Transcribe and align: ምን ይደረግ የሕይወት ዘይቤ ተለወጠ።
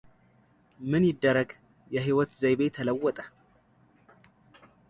ምን 0.89 1.03
ይደረግ 1.09 1.49
የሕይወት 1.95 2.31
ዘይቤ 2.41 2.61
ተለወጠ። 2.77 3.17